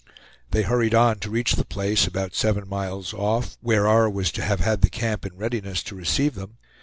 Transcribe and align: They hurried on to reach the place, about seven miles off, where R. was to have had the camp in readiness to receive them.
They 0.49 0.63
hurried 0.63 0.95
on 0.95 1.19
to 1.19 1.29
reach 1.29 1.53
the 1.53 1.63
place, 1.63 2.07
about 2.07 2.33
seven 2.33 2.67
miles 2.67 3.13
off, 3.13 3.55
where 3.61 3.87
R. 3.87 4.09
was 4.09 4.31
to 4.31 4.41
have 4.41 4.59
had 4.59 4.81
the 4.81 4.89
camp 4.89 5.27
in 5.27 5.35
readiness 5.37 5.83
to 5.83 5.93
receive 5.95 6.33
them. 6.33 6.57